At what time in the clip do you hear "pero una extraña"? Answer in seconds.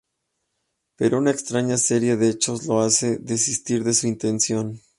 0.95-1.77